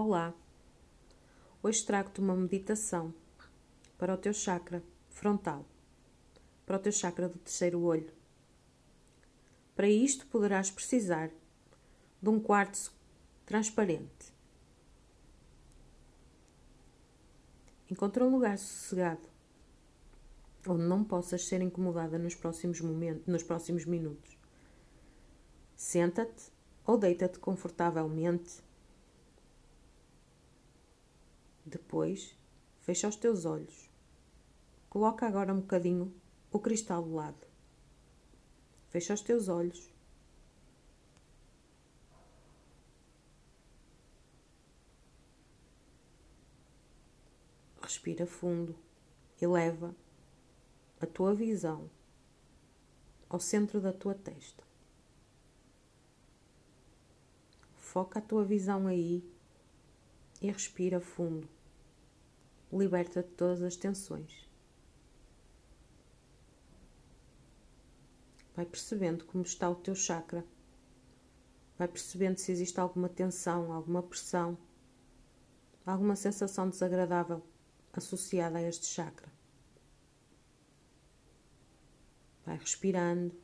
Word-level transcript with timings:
Olá! 0.00 0.32
Hoje 1.60 1.84
trago-te 1.84 2.20
uma 2.20 2.36
meditação 2.36 3.12
para 3.98 4.14
o 4.14 4.16
teu 4.16 4.32
chakra 4.32 4.80
frontal, 5.10 5.66
para 6.64 6.76
o 6.76 6.78
teu 6.78 6.92
chakra 6.92 7.28
do 7.28 7.36
terceiro 7.36 7.80
olho. 7.82 8.12
Para 9.74 9.88
isto 9.88 10.24
poderás 10.28 10.70
precisar 10.70 11.32
de 12.22 12.28
um 12.28 12.38
quartzo 12.38 12.94
transparente. 13.44 14.32
Encontra 17.90 18.24
um 18.24 18.30
lugar 18.30 18.56
sossegado 18.56 19.28
onde 20.64 20.84
não 20.84 21.02
possas 21.02 21.44
ser 21.44 21.60
incomodada 21.60 22.20
nos 22.20 22.36
próximos 22.36 22.80
momentos, 22.80 23.26
nos 23.26 23.42
próximos 23.42 23.84
minutos. 23.84 24.38
Senta-te 25.74 26.52
ou 26.86 26.96
deita-te 26.96 27.40
confortavelmente. 27.40 28.67
Depois, 31.68 32.34
fecha 32.80 33.06
os 33.06 33.16
teus 33.16 33.44
olhos. 33.44 33.90
Coloca 34.88 35.26
agora 35.26 35.52
um 35.52 35.60
bocadinho 35.60 36.14
o 36.50 36.58
cristal 36.58 37.02
do 37.02 37.14
lado. 37.14 37.46
Fecha 38.88 39.12
os 39.12 39.20
teus 39.20 39.48
olhos. 39.48 39.92
Respira 47.82 48.26
fundo 48.26 48.74
e 49.38 49.46
leva 49.46 49.94
a 50.98 51.06
tua 51.06 51.34
visão 51.34 51.90
ao 53.28 53.38
centro 53.38 53.78
da 53.78 53.92
tua 53.92 54.14
testa. 54.14 54.64
Foca 57.76 58.20
a 58.20 58.22
tua 58.22 58.42
visão 58.42 58.86
aí 58.86 59.22
e 60.40 60.50
respira 60.50 60.98
fundo. 60.98 61.57
Liberta 62.72 63.22
de 63.22 63.30
todas 63.30 63.62
as 63.62 63.76
tensões. 63.76 64.46
Vai 68.54 68.66
percebendo 68.66 69.24
como 69.24 69.44
está 69.44 69.70
o 69.70 69.74
teu 69.74 69.94
chakra. 69.94 70.44
Vai 71.78 71.88
percebendo 71.88 72.38
se 72.38 72.50
existe 72.52 72.78
alguma 72.78 73.08
tensão, 73.08 73.72
alguma 73.72 74.02
pressão, 74.02 74.58
alguma 75.86 76.16
sensação 76.16 76.68
desagradável 76.68 77.42
associada 77.92 78.58
a 78.58 78.62
este 78.62 78.86
chakra. 78.86 79.30
Vai 82.44 82.58
respirando 82.58 83.34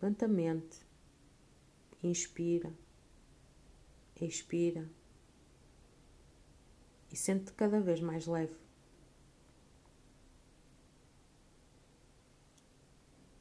lentamente. 0.00 0.86
Inspira, 2.02 2.72
expira 4.20 4.88
e 7.10 7.16
sente-te 7.16 7.52
cada 7.52 7.80
vez 7.80 8.00
mais 8.00 8.26
leve. 8.26 8.56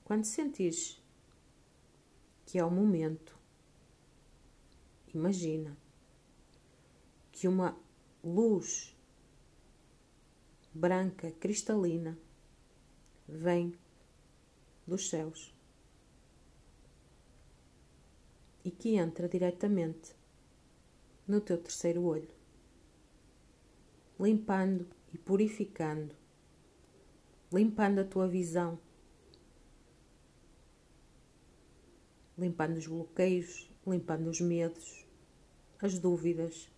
Quando 0.03 0.25
sentires 0.25 1.01
que 2.45 2.59
é 2.59 2.63
o 2.63 2.69
momento, 2.69 3.37
imagina 5.13 5.75
que 7.31 7.47
uma 7.47 7.77
luz 8.23 8.95
branca 10.73 11.31
cristalina 11.31 12.17
vem 13.27 13.77
dos 14.85 15.09
céus 15.09 15.55
e 18.63 18.71
que 18.71 18.95
entra 18.95 19.27
diretamente 19.27 20.15
no 21.27 21.41
teu 21.41 21.57
terceiro 21.57 22.03
olho, 22.03 22.29
limpando 24.19 24.87
e 25.13 25.17
purificando, 25.17 26.15
limpando 27.51 27.99
a 27.99 28.05
tua 28.05 28.27
visão, 28.27 28.79
limpando 32.37 32.77
os 32.77 32.87
bloqueios, 32.87 33.69
limpando 33.85 34.29
os 34.29 34.41
medos, 34.41 35.05
as 35.81 35.99
dúvidas. 35.99 36.69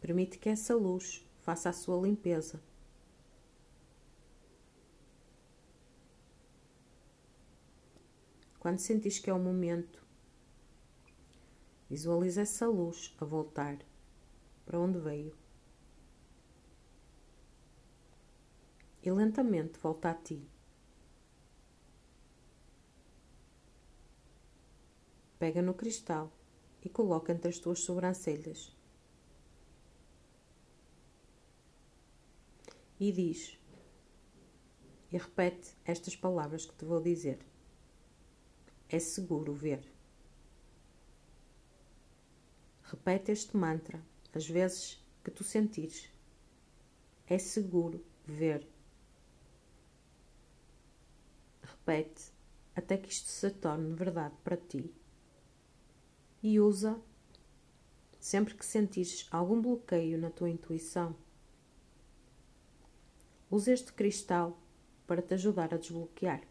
Permite 0.00 0.38
que 0.38 0.48
essa 0.48 0.74
luz 0.74 1.24
faça 1.42 1.68
a 1.70 1.72
sua 1.72 2.00
limpeza 2.00 2.60
Quando 8.62 8.78
sentires 8.78 9.18
que 9.18 9.28
é 9.28 9.34
o 9.34 9.40
momento, 9.40 10.01
visualiza 11.92 12.40
essa 12.40 12.66
luz 12.66 13.14
a 13.20 13.24
voltar 13.26 13.76
para 14.64 14.80
onde 14.80 14.98
veio. 14.98 15.36
E 19.02 19.12
lentamente 19.12 19.78
volta 19.78 20.08
a 20.08 20.14
ti. 20.14 20.48
Pega 25.38 25.60
no 25.60 25.74
cristal 25.74 26.32
e 26.82 26.88
coloca 26.88 27.30
entre 27.30 27.50
as 27.50 27.58
tuas 27.58 27.80
sobrancelhas. 27.80 28.74
E 32.98 33.12
diz, 33.12 33.58
e 35.10 35.18
repete 35.18 35.76
estas 35.84 36.16
palavras 36.16 36.64
que 36.64 36.74
te 36.74 36.86
vou 36.86 37.02
dizer 37.02 37.44
é 38.88 38.98
seguro 38.98 39.52
ver. 39.52 39.92
Repete 42.92 43.32
este 43.32 43.56
mantra 43.56 44.04
as 44.34 44.46
vezes 44.46 45.02
que 45.24 45.30
tu 45.30 45.42
sentires. 45.42 46.12
É 47.26 47.38
seguro 47.38 48.04
ver. 48.26 48.68
Repete 51.62 52.30
até 52.76 52.98
que 52.98 53.08
isto 53.08 53.30
se 53.30 53.50
torne 53.50 53.94
verdade 53.94 54.34
para 54.44 54.58
ti. 54.58 54.94
E 56.42 56.60
usa 56.60 57.00
sempre 58.20 58.54
que 58.54 58.66
sentires 58.66 59.26
algum 59.30 59.62
bloqueio 59.62 60.18
na 60.18 60.28
tua 60.28 60.50
intuição. 60.50 61.16
Usa 63.50 63.72
este 63.72 63.94
cristal 63.94 64.60
para 65.06 65.22
te 65.22 65.32
ajudar 65.32 65.72
a 65.72 65.78
desbloquear. 65.78 66.42